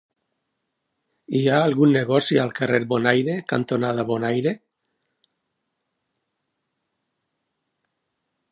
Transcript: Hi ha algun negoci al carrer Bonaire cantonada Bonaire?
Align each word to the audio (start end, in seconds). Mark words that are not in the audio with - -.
Hi 1.39 1.41
ha 1.49 1.59
algun 1.65 1.93
negoci 1.97 2.39
al 2.43 2.55
carrer 2.59 2.79
Bonaire 2.93 3.35
cantonada 3.53 4.07
Bonaire? 4.13 4.55